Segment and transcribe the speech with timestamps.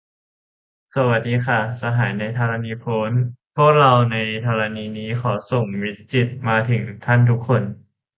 [0.95, 3.11] สวัสดีค่ะ สหายในธรณีโพ้น
[3.55, 7.63] พวกเราในธรณีนี้ ขอส่งมิตรจิตมาถึงท่านทุกคน